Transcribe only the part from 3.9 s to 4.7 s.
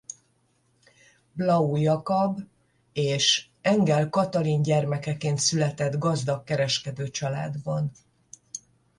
Katalin